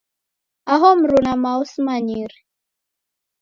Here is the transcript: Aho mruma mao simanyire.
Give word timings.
Aho 0.73 0.87
mruma 0.99 1.33
mao 1.43 1.61
simanyire. 1.71 2.37